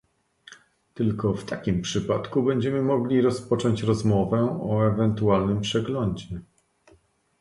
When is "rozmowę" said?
3.83-4.59